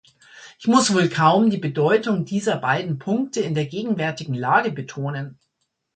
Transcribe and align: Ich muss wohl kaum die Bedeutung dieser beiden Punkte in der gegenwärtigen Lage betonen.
Ich 0.57 0.65
muss 0.67 0.91
wohl 0.95 1.09
kaum 1.09 1.51
die 1.51 1.59
Bedeutung 1.59 2.25
dieser 2.25 2.57
beiden 2.57 2.97
Punkte 2.97 3.41
in 3.41 3.53
der 3.53 3.67
gegenwärtigen 3.67 4.33
Lage 4.33 4.71
betonen. 4.71 5.37